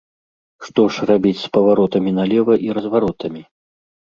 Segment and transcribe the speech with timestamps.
[0.67, 3.41] Што ж рабіць з паваротамі налева і разваротамі?